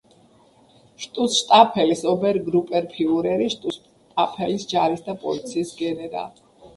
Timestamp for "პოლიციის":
5.27-5.75